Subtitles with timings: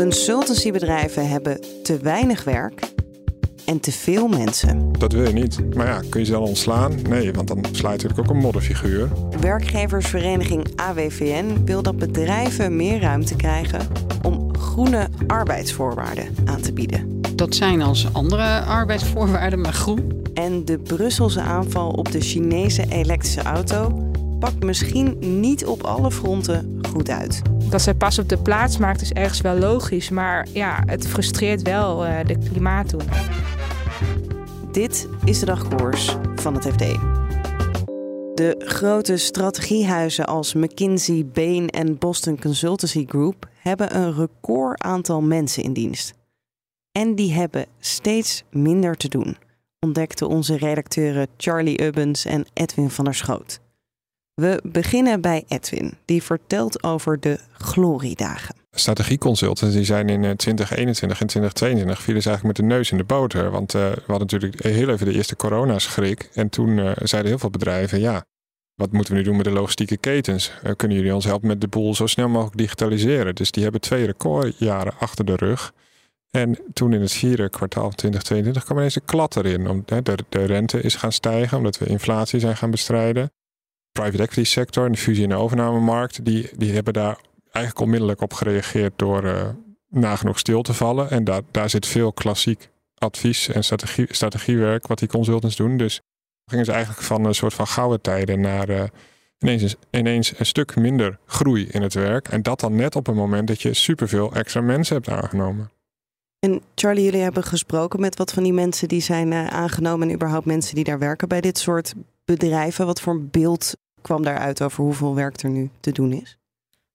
[0.00, 2.92] Consultancybedrijven hebben te weinig werk
[3.66, 4.92] en te veel mensen.
[4.98, 5.74] Dat wil je niet.
[5.74, 6.94] Maar ja, kun je ze dan ontslaan?
[7.08, 9.08] Nee, want dan sluit natuurlijk ook een modderfiguur.
[9.40, 13.86] Werkgeversvereniging AWVN wil dat bedrijven meer ruimte krijgen
[14.22, 17.20] om groene arbeidsvoorwaarden aan te bieden.
[17.34, 20.22] Dat zijn als andere arbeidsvoorwaarden, maar groen.
[20.34, 24.09] En de Brusselse aanval op de Chinese elektrische auto
[24.40, 27.42] pakt misschien niet op alle fronten goed uit.
[27.70, 31.62] Dat zij pas op de plaats maakt is ergens wel logisch, maar ja, het frustreert
[31.62, 33.08] wel uh, de klimaatdoelen.
[34.72, 36.78] Dit is de dagkoers van het FD.
[38.34, 45.62] De grote strategiehuizen als McKinsey, Bain en Boston Consultancy Group hebben een record aantal mensen
[45.62, 46.12] in dienst.
[46.92, 49.36] En die hebben steeds minder te doen,
[49.80, 53.60] ontdekten onze redacteuren Charlie Ubbens en Edwin van der Schoot.
[54.40, 58.54] We beginnen bij Edwin, die vertelt over de gloriedagen.
[58.70, 63.04] Strategieconsultants die zijn in 2021 en 2022 vielen ze eigenlijk met de neus in de
[63.04, 63.50] boter.
[63.50, 66.30] Want uh, we hadden natuurlijk heel even de eerste coronaschrik.
[66.34, 68.24] En toen uh, zeiden heel veel bedrijven, ja,
[68.74, 70.52] wat moeten we nu doen met de logistieke ketens?
[70.76, 73.34] Kunnen jullie ons helpen met de boel zo snel mogelijk digitaliseren?
[73.34, 75.72] Dus die hebben twee recordjaren achter de rug.
[76.30, 79.68] En toen in het vierde kwartaal van 2022 kwam ineens een klad erin.
[79.68, 79.84] Om,
[80.28, 83.30] de rente is gaan stijgen omdat we inflatie zijn gaan bestrijden
[84.00, 87.18] private equity sector en de fusie- en overnamemarkt, die, die hebben daar
[87.50, 89.48] eigenlijk onmiddellijk op gereageerd door uh,
[89.88, 91.10] nagenoeg stil te vallen.
[91.10, 95.76] En daar, daar zit veel klassiek advies en strategie, strategiewerk wat die consultants doen.
[95.76, 96.00] Dus
[96.44, 98.82] gingen ze eigenlijk van een soort van gouden tijden naar uh,
[99.38, 102.28] ineens, ineens een stuk minder groei in het werk.
[102.28, 105.70] En dat dan net op een moment dat je superveel extra mensen hebt aangenomen.
[106.38, 110.14] En Charlie, jullie hebben gesproken met wat van die mensen die zijn uh, aangenomen en
[110.14, 111.94] überhaupt mensen die daar werken bij dit soort
[112.24, 112.86] bedrijven.
[112.86, 116.38] Wat voor beeld kwam daaruit over hoeveel werk er nu te doen is?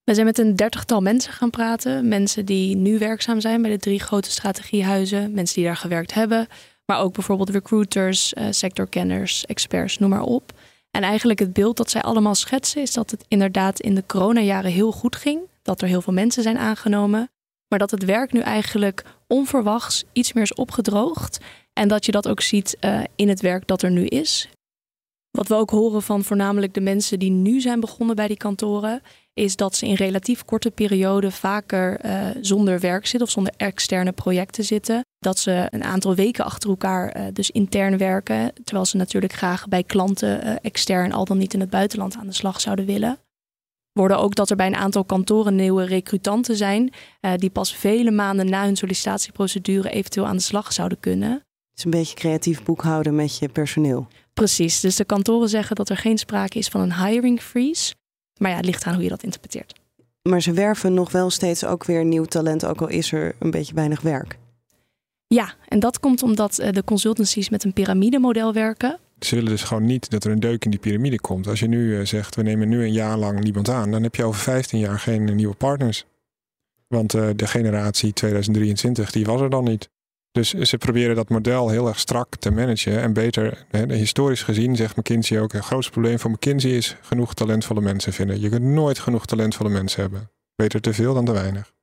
[0.04, 2.08] We zijn met een dertigtal mensen gaan praten.
[2.08, 5.34] Mensen die nu werkzaam zijn bij de drie grote strategiehuizen.
[5.34, 6.48] Mensen die daar gewerkt hebben.
[6.86, 10.52] Maar ook bijvoorbeeld recruiters, uh, sectorkenners, experts, noem maar op.
[10.92, 14.72] En eigenlijk het beeld dat zij allemaal schetsen is dat het inderdaad in de coronajaren
[14.72, 15.40] heel goed ging.
[15.62, 17.30] Dat er heel veel mensen zijn aangenomen.
[17.68, 21.40] Maar dat het werk nu eigenlijk onverwachts iets meer is opgedroogd.
[21.74, 24.50] En dat je dat ook ziet uh, in het werk dat er nu is.
[25.35, 29.01] Wat we ook horen van voornamelijk de mensen die nu zijn begonnen bij die kantoren,
[29.34, 34.12] is dat ze in relatief korte perioden vaker uh, zonder werk zitten of zonder externe
[34.12, 35.06] projecten zitten.
[35.19, 39.68] Dat ze een aantal weken achter elkaar uh, dus intern werken, terwijl ze natuurlijk graag
[39.68, 43.17] bij klanten uh, extern al dan niet in het buitenland aan de slag zouden willen.
[43.91, 46.94] We hoorden ook dat er bij een aantal kantoren nieuwe recrutanten zijn
[47.35, 51.44] die pas vele maanden na hun sollicitatieprocedure eventueel aan de slag zouden kunnen.
[51.75, 54.08] Het is een beetje creatief boekhouden met je personeel.
[54.34, 57.94] Precies, dus de kantoren zeggen dat er geen sprake is van een hiring freeze.
[58.38, 59.80] Maar ja, het ligt aan hoe je dat interpreteert.
[60.22, 63.52] Maar ze werven nog wel steeds ook weer nieuw talent, ook al is er een
[63.52, 64.38] beetje weinig werk.
[65.28, 69.00] Ja, en dat komt omdat eh, de consultancies met een piramidemodel werken.
[69.19, 71.47] Ze willen dus gewoon niet dat er een deuk in die piramide komt.
[71.47, 74.16] Als je nu eh, zegt, we nemen nu een jaar lang niemand aan, dan heb
[74.16, 76.06] je over 15 jaar geen nieuwe partners.
[76.88, 79.90] Want de generatie 2023, die was er dan niet.
[80.35, 83.01] Dus ze proberen dat model heel erg strak te managen.
[83.01, 87.81] En beter, historisch gezien zegt McKinsey ook, het grootste probleem voor McKinsey is genoeg talentvolle
[87.81, 88.41] mensen vinden.
[88.41, 90.29] Je kunt nooit genoeg talentvolle mensen hebben.
[90.56, 91.73] Beter te veel dan te weinig.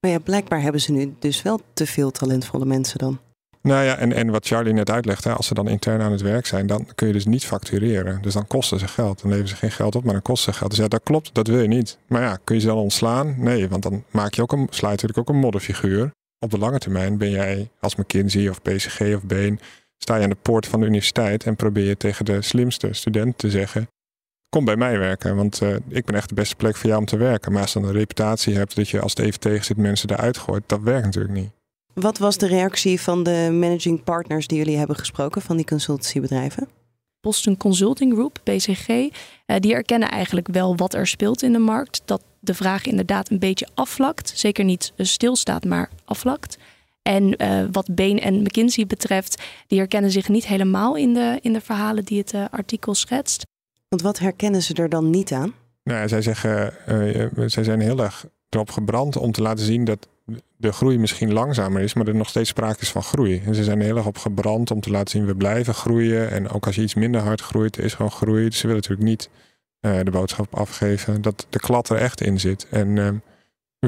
[0.00, 3.18] Maar ja, blijkbaar hebben ze nu dus wel te veel talentvolle mensen dan.
[3.62, 6.46] Nou ja, en, en wat Charlie net uitlegde, als ze dan intern aan het werk
[6.46, 8.22] zijn, dan kun je dus niet factureren.
[8.22, 9.20] Dus dan kosten ze geld.
[9.20, 10.70] Dan leveren ze geen geld op, maar dan kosten ze geld.
[10.70, 11.98] Dus ja, dat klopt, dat wil je niet.
[12.06, 13.34] Maar ja, kun je ze dan ontslaan?
[13.38, 16.10] Nee, want dan maak je ook een, sluit natuurlijk ook een modderfiguur
[16.40, 19.60] op de lange termijn ben jij als McKinsey of PSG of Bain,
[19.98, 23.38] sta je aan de poort van de universiteit en probeer je tegen de slimste student
[23.38, 23.88] te zeggen,
[24.48, 27.06] kom bij mij werken, want uh, ik ben echt de beste plek voor jou om
[27.06, 27.52] te werken.
[27.52, 30.10] Maar als je dan een reputatie hebt dat je als het even tegen zit mensen
[30.10, 31.50] eruit gooit, dat werkt natuurlijk niet.
[31.94, 36.68] Wat was de reactie van de managing partners die jullie hebben gesproken, van die consultancybedrijven?
[37.20, 39.06] Boston Consulting Group, BCG, uh,
[39.46, 42.02] eh, die erkennen eigenlijk wel wat er speelt in de markt.
[42.04, 44.32] Dat de vraag inderdaad een beetje afvlakt.
[44.34, 46.58] Zeker niet stilstaat, maar afvlakt.
[47.02, 51.52] En uh, wat Bain en McKinsey betreft, die herkennen zich niet helemaal in de, in
[51.52, 53.46] de verhalen die het uh, artikel schetst.
[53.88, 55.54] Want wat herkennen ze er dan niet aan?
[55.82, 60.08] Nou, zij zeggen, uh, zij zijn heel erg erop gebrand om te laten zien dat
[60.56, 63.42] de groei misschien langzamer is, maar er nog steeds sprake is van groei.
[63.44, 66.30] En ze zijn heel erg op gebrand om te laten zien we blijven groeien.
[66.30, 68.44] En ook als je iets minder hard groeit, is gewoon groei.
[68.44, 69.30] Dus ze willen natuurlijk niet
[69.80, 72.66] uh, de boodschap afgeven dat de klad er echt in zit.
[72.70, 73.10] En uh,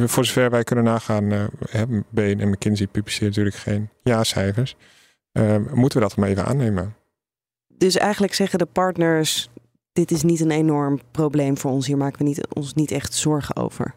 [0.06, 1.44] voor zover wij kunnen nagaan, uh,
[2.10, 4.76] Bain en McKinsey publiceren natuurlijk geen ja-cijfers.
[5.72, 6.94] moeten we dat maar even aannemen.
[7.68, 9.50] Dus eigenlijk zeggen de partners:
[9.92, 11.86] dit is niet een enorm probleem voor ons.
[11.86, 13.94] Hier maken we niet, ons niet echt zorgen over.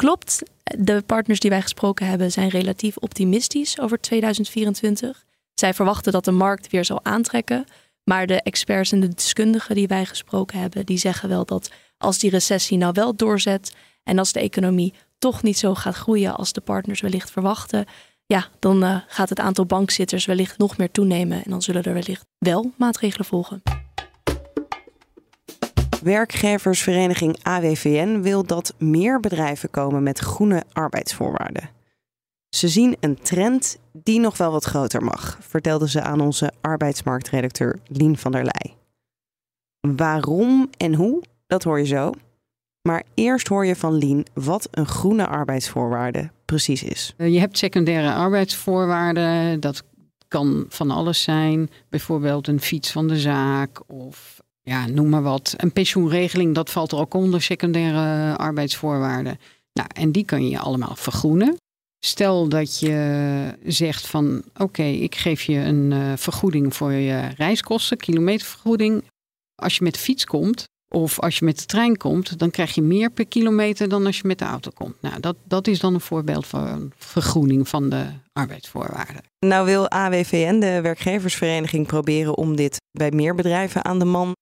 [0.00, 0.42] Klopt.
[0.78, 5.24] De partners die wij gesproken hebben zijn relatief optimistisch over 2024.
[5.54, 7.64] Zij verwachten dat de markt weer zal aantrekken.
[8.04, 12.18] Maar de experts en de deskundigen die wij gesproken hebben, die zeggen wel dat als
[12.18, 16.52] die recessie nou wel doorzet en als de economie toch niet zo gaat groeien als
[16.52, 17.86] de partners wellicht verwachten,
[18.26, 21.94] ja, dan uh, gaat het aantal bankzitters wellicht nog meer toenemen en dan zullen er
[21.94, 23.62] wellicht wel maatregelen volgen.
[26.02, 31.70] Werkgeversvereniging AWVN wil dat meer bedrijven komen met groene arbeidsvoorwaarden.
[32.48, 37.78] Ze zien een trend die nog wel wat groter mag, vertelde ze aan onze arbeidsmarktredacteur
[37.86, 38.76] Lien van der Leij.
[39.96, 42.12] Waarom en hoe, dat hoor je zo.
[42.82, 47.14] Maar eerst hoor je van Lien wat een groene arbeidsvoorwaarde precies is.
[47.16, 49.60] Je hebt secundaire arbeidsvoorwaarden.
[49.60, 49.82] Dat
[50.28, 51.70] kan van alles zijn.
[51.88, 54.39] Bijvoorbeeld een fiets van de zaak of
[54.70, 55.54] ja, noem maar wat.
[55.56, 59.38] Een pensioenregeling, dat valt er ook onder secundaire arbeidsvoorwaarden.
[59.72, 61.56] Nou, en die kan je allemaal vergroenen.
[62.04, 67.96] Stel dat je zegt van oké, ik geef je een uh, vergoeding voor je reiskosten,
[67.96, 69.04] kilometervergoeding.
[69.54, 70.64] Als je met de fiets komt
[70.94, 74.16] of als je met de trein komt, dan krijg je meer per kilometer dan als
[74.16, 74.94] je met de auto komt.
[75.00, 79.22] Nou, dat, dat is dan een voorbeeld van vergroening van de arbeidsvoorwaarden.
[79.46, 84.34] Nou wil AWVN, de werkgeversvereniging, proberen om dit bij meer bedrijven aan de man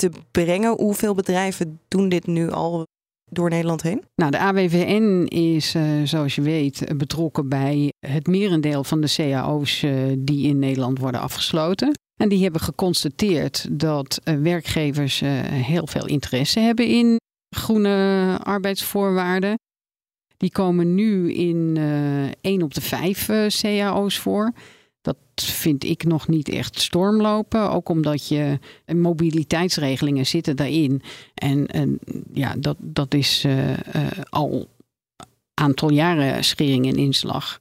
[0.00, 0.76] te brengen.
[0.76, 2.86] Hoeveel bedrijven doen dit nu al
[3.24, 4.04] door Nederland heen?
[4.14, 9.82] Nou, de AWVN is, uh, zoals je weet, betrokken bij het merendeel van de cao's
[9.82, 11.98] uh, die in Nederland worden afgesloten.
[12.16, 17.20] En die hebben geconstateerd dat uh, werkgevers heel veel interesse hebben in
[17.56, 19.58] groene arbeidsvoorwaarden.
[20.36, 21.76] Die komen nu in
[22.40, 23.26] 1 op de 5
[23.60, 24.52] cao's voor.
[25.44, 27.70] Vind ik nog niet echt stormlopen.
[27.70, 28.58] Ook omdat je
[28.94, 31.02] mobiliteitsregelingen zitten daarin.
[31.34, 31.98] En, en
[32.32, 33.76] ja, dat, dat is uh, uh,
[34.30, 34.68] al
[35.54, 37.60] aantal jaren schering en inslag.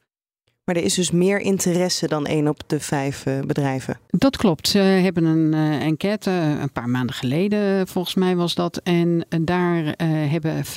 [0.70, 4.00] Maar er is dus meer interesse dan één op de vijf uh, bedrijven.
[4.08, 4.68] Dat klopt.
[4.68, 6.30] Ze hebben een uh, enquête
[6.62, 8.78] een paar maanden geleden, volgens mij was dat.
[8.78, 9.94] En daar uh,
[10.32, 10.70] hebben 85%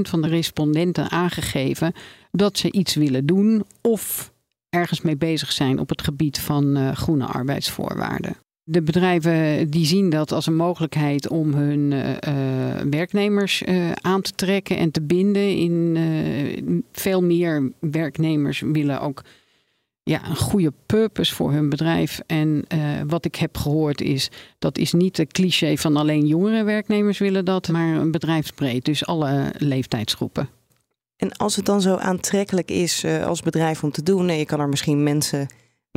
[0.00, 1.92] van de respondenten aangegeven
[2.30, 4.32] dat ze iets willen doen of
[4.70, 8.36] ergens mee bezig zijn op het gebied van uh, groene arbeidsvoorwaarden.
[8.62, 12.10] De bedrijven die zien dat als een mogelijkheid om hun uh,
[12.90, 15.56] werknemers uh, aan te trekken en te binden.
[15.56, 19.24] In veel meer werknemers willen ook
[20.02, 22.20] ja, een goede purpose voor hun bedrijf.
[22.26, 22.64] En
[23.06, 27.44] wat ik heb gehoord is, dat is niet de cliché van alleen jongere werknemers willen
[27.44, 30.48] dat, maar een bedrijfsbreed, dus alle leeftijdsgroepen.
[31.20, 34.44] En als het dan zo aantrekkelijk is uh, als bedrijf om te doen, en je
[34.44, 35.46] kan er misschien mensen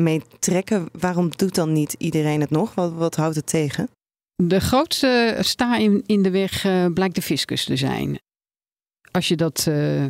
[0.01, 2.73] mee trekken, waarom doet dan niet iedereen het nog?
[2.73, 3.89] Wat, wat houdt het tegen?
[4.35, 8.19] De grootste sta in, in de weg uh, blijkt de fiscus te zijn.
[9.11, 10.05] Als je dat uh,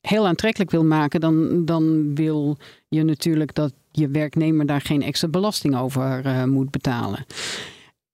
[0.00, 2.56] heel aantrekkelijk wil maken, dan, dan wil
[2.88, 7.26] je natuurlijk dat je werknemer daar geen extra belasting over moet betalen.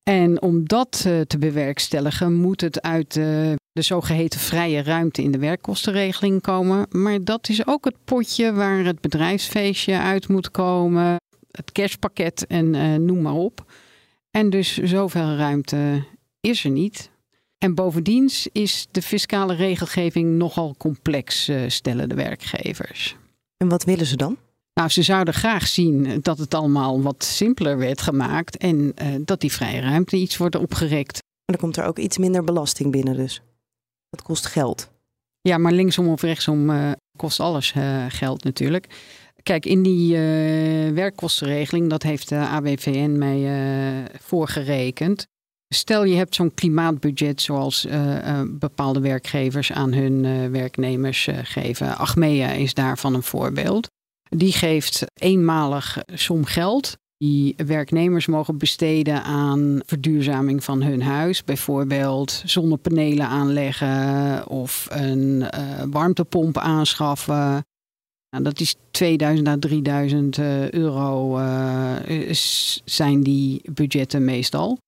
[0.02, 0.90] En om dat
[1.26, 6.86] te bewerkstelligen, moet het uit de zogeheten vrije ruimte in de werkkostenregeling komen.
[6.90, 11.16] Maar dat is ook het potje waar het bedrijfsfeestje uit moet komen,
[11.50, 13.72] het kerstpakket en uh, noem maar op.
[14.30, 16.04] En dus zoveel ruimte
[16.40, 17.10] is er niet.
[17.58, 23.16] En bovendien is de fiscale regelgeving nogal complex, uh, stellen de werkgevers.
[23.56, 24.36] En wat willen ze dan?
[24.74, 29.40] Nou, ze zouden graag zien dat het allemaal wat simpeler werd gemaakt en uh, dat
[29.40, 31.12] die vrije ruimte iets wordt opgerekt.
[31.12, 33.42] Maar dan komt er ook iets minder belasting binnen dus.
[34.14, 34.90] Het kost geld.
[35.40, 38.86] Ja, maar linksom of rechtsom uh, kost alles uh, geld natuurlijk.
[39.42, 43.48] Kijk, in die uh, werkkostenregeling, dat heeft de AWVN mij
[44.20, 45.26] voorgerekend.
[45.74, 47.86] Stel je hebt zo'n klimaatbudget zoals
[48.46, 51.96] bepaalde werkgevers aan hun werknemers geven.
[51.96, 53.86] Achmea is daarvan een voorbeeld.
[54.28, 61.44] Die geeft eenmalig som geld die werknemers mogen besteden aan verduurzaming van hun huis.
[61.44, 67.64] Bijvoorbeeld zonnepanelen aanleggen of een uh, warmtepomp aanschaffen.
[68.30, 72.32] Nou, dat is 2000 à 3000 uh, euro uh,
[72.84, 74.78] zijn die budgetten meestal.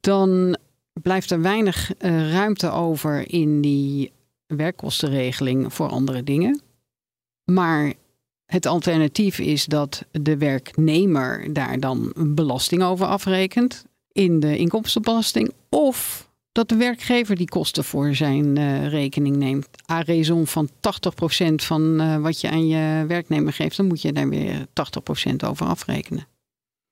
[0.00, 0.56] Dan
[1.02, 1.92] blijft er weinig
[2.32, 4.12] ruimte over in die
[4.46, 6.60] werkkostenregeling voor andere dingen.
[7.44, 7.92] Maar
[8.50, 15.52] het alternatief is dat de werknemer daar dan belasting over afrekent in de inkomstenbelasting.
[15.68, 19.68] Of dat de werkgever die kosten voor zijn uh, rekening neemt.
[19.90, 20.72] A raison van 80%
[21.54, 25.66] van uh, wat je aan je werknemer geeft, dan moet je daar weer 80% over
[25.66, 26.26] afrekenen.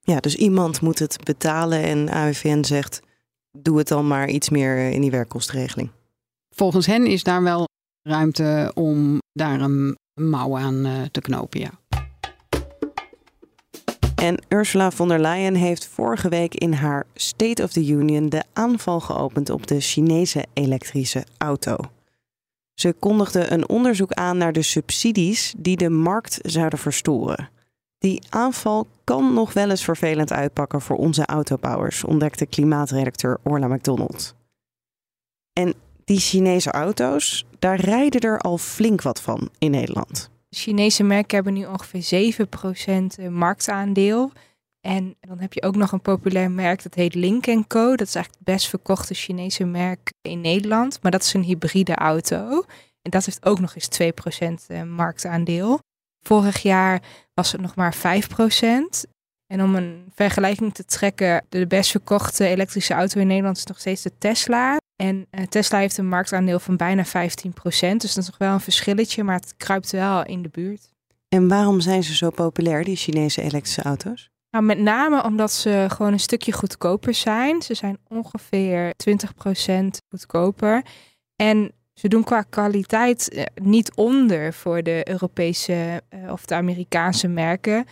[0.00, 3.00] Ja, dus iemand moet het betalen en AWVN zegt:
[3.50, 5.90] doe het dan maar iets meer in die werkkostenregeling.
[6.54, 7.66] Volgens hen is daar wel
[8.02, 11.70] ruimte om daar een mouw aan uh, te knopen, ja.
[14.14, 18.42] En Ursula von der Leyen heeft vorige week in haar State of the Union de
[18.52, 21.76] aanval geopend op de Chinese elektrische auto.
[22.75, 27.48] Ze kondigde een onderzoek aan naar de subsidies die de markt zouden verstoren.
[27.98, 34.34] Die aanval kan nog wel eens vervelend uitpakken voor onze autobouwers, ontdekte klimaatredacteur Orla McDonald.
[35.52, 35.75] En
[36.08, 40.30] die Chinese auto's, daar rijden er al flink wat van in Nederland.
[40.50, 44.32] Chinese merken hebben nu ongeveer 7% eh, marktaandeel.
[44.80, 47.96] En dan heb je ook nog een populair merk dat heet Link Co.
[47.96, 50.98] Dat is eigenlijk het best verkochte Chinese merk in Nederland.
[51.02, 52.64] Maar dat is een hybride auto.
[53.02, 55.78] En dat heeft ook nog eens 2% eh, marktaandeel.
[56.26, 57.02] Vorig jaar
[57.34, 57.98] was het nog maar 5%.
[59.46, 63.80] En om een vergelijking te trekken, de best verkochte elektrische auto in Nederland is nog
[63.80, 64.76] steeds de Tesla.
[65.02, 67.11] En uh, Tesla heeft een marktaandeel van bijna 15%.
[67.11, 70.93] Dus dat is nog wel een verschilletje, maar het kruipt wel in de buurt.
[71.28, 74.31] En waarom zijn ze zo populair, die Chinese elektrische auto's?
[74.50, 77.62] Nou, met name omdat ze gewoon een stukje goedkoper zijn.
[77.62, 80.83] Ze zijn ongeveer 20% goedkoper.
[81.37, 87.28] En ze doen qua kwaliteit eh, niet onder voor de Europese uh, of de Amerikaanse
[87.28, 87.85] merken.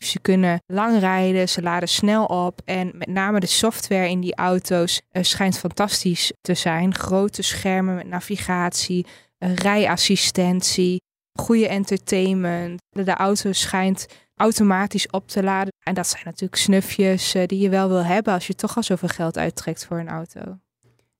[0.00, 4.20] Dus ze kunnen lang rijden, ze laden snel op en met name de software in
[4.20, 6.94] die auto's uh, schijnt fantastisch te zijn.
[6.94, 9.06] Grote schermen met navigatie,
[9.38, 11.02] rijassistentie,
[11.40, 12.82] goede entertainment.
[12.90, 15.72] De, auto schijnt automatisch op te laden.
[15.86, 18.82] En dat zijn natuurlijk snufjes uh, die je wel wil hebben als je toch al
[18.82, 20.58] zoveel geld uittrekt voor een auto.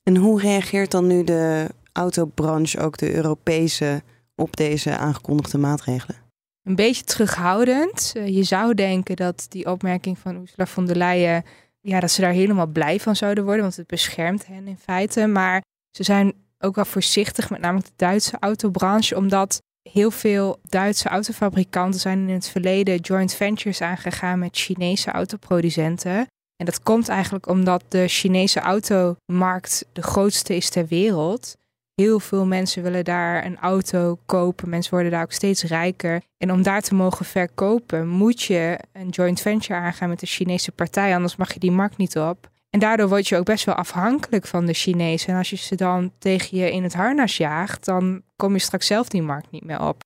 [0.03, 4.03] En hoe reageert dan nu de autobranche, ook de Europese,
[4.35, 6.20] op deze aangekondigde maatregelen?
[6.62, 8.12] Een beetje terughoudend.
[8.17, 11.45] Uh, je zou denken dat die opmerking van Ursula von der Leyen,
[11.81, 15.26] ja, dat ze daar helemaal blij van zouden worden, want het beschermt hen in feite.
[15.26, 15.62] Maar
[15.97, 22.00] ze zijn ook wel voorzichtig, met name de Duitse autobranche, omdat heel veel Duitse autofabrikanten
[22.00, 26.26] zijn in het verleden joint ventures aangegaan met Chinese autoproducenten.
[26.57, 31.57] En dat komt eigenlijk omdat de Chinese automarkt de grootste is ter wereld.
[31.95, 34.69] Heel veel mensen willen daar een auto kopen.
[34.69, 36.23] Mensen worden daar ook steeds rijker.
[36.39, 40.73] En om daar te mogen verkopen, moet je een joint venture aangaan met de Chinese
[40.73, 41.15] partij.
[41.15, 42.51] Anders mag je die markt niet op.
[42.71, 45.29] En daardoor word je ook best wel afhankelijk van de Chinezen.
[45.33, 48.87] En als je ze dan tegen je in het harnas jaagt, dan kom je straks
[48.87, 50.01] zelf die markt niet meer op.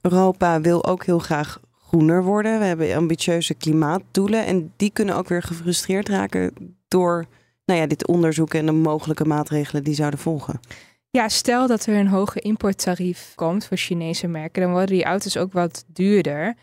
[0.00, 2.58] Europa wil ook heel graag groener worden.
[2.58, 4.46] We hebben ambitieuze klimaatdoelen.
[4.46, 7.24] En die kunnen ook weer gefrustreerd raken door
[7.64, 10.60] nou ja, dit onderzoek en de mogelijke maatregelen die zouden volgen.
[11.10, 15.36] Ja, stel dat er een hoge importtarief komt voor Chinese merken, dan worden die auto's
[15.36, 16.54] ook wat duurder.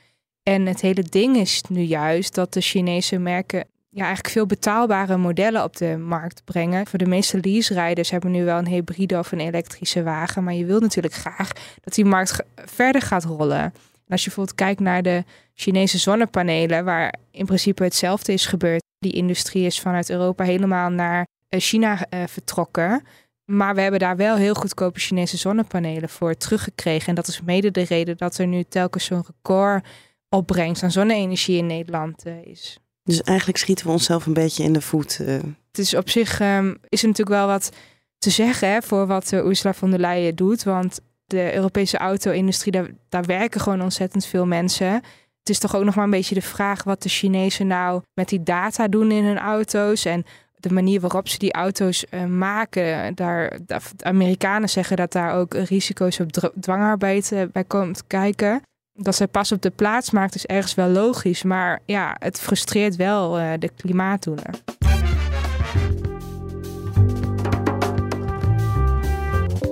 [0.43, 5.17] En het hele ding is nu juist dat de Chinese merken ja, eigenlijk veel betaalbare
[5.17, 6.87] modellen op de markt brengen.
[6.87, 10.43] Voor de meeste lease-rijders hebben nu wel een hybride of een elektrische wagen.
[10.43, 11.51] Maar je wilt natuurlijk graag
[11.81, 13.61] dat die markt verder gaat rollen.
[13.61, 13.73] En
[14.13, 15.23] als je bijvoorbeeld kijkt naar de
[15.53, 18.83] Chinese zonnepanelen, waar in principe hetzelfde is gebeurd.
[18.99, 23.03] Die industrie is vanuit Europa helemaal naar eh, China uh, vertrokken.
[23.51, 27.07] Maar we hebben daar wel heel goedkope Chinese zonnepanelen voor teruggekregen.
[27.07, 29.85] En dat is mede de reden dat er nu telkens zo'n record
[30.29, 32.79] opbrengst aan zonne-energie in Nederland uh, is.
[33.03, 35.19] Dus eigenlijk schieten we onszelf een beetje in de voet.
[35.21, 35.33] Uh.
[35.67, 37.71] Het is op zich um, is er natuurlijk wel wat
[38.17, 40.63] te zeggen hè, voor wat uh, Ursula von der Leyen doet.
[40.63, 44.93] Want de Europese auto-industrie, daar, daar werken gewoon ontzettend veel mensen.
[45.39, 48.29] Het is toch ook nog maar een beetje de vraag wat de Chinezen nou met
[48.29, 50.05] die data doen in hun auto's.
[50.05, 50.25] En
[50.59, 55.53] de manier waarop ze die auto's uh, maken, daar, de Amerikanen zeggen dat daar ook
[55.53, 58.61] risico's op dwangarbeid uh, bij komt kijken.
[58.93, 62.95] Dat zij pas op de plaats maakt is ergens wel logisch, maar ja, het frustreert
[62.95, 64.49] wel uh, de klimaatdoelen.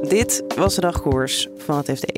[0.08, 2.12] Dit was de dagkoers van het FD.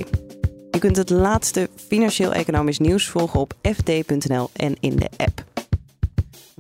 [0.72, 5.57] Je kunt het laatste financieel-economisch nieuws volgen op fd.nl en in de app.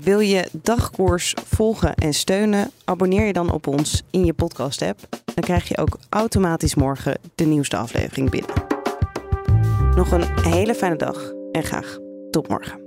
[0.04, 2.72] Wil je dagkoers volgen en steunen?
[2.84, 5.00] Abonneer je dan op ons in je podcast-app.
[5.26, 8.54] Dan krijg je ook automatisch morgen de nieuwste aflevering binnen.
[9.96, 11.98] Nog een hele fijne dag en graag
[12.32, 12.87] tot morgen.